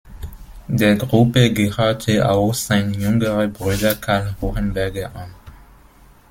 Der 0.67 0.95
Gruppe 0.95 1.53
gehörte 1.53 2.27
auch 2.27 2.55
sein 2.55 2.91
jüngerer 2.95 3.47
Bruder 3.49 3.93
Karl 3.93 4.35
Hohenberger 4.41 5.15
an. 5.15 5.29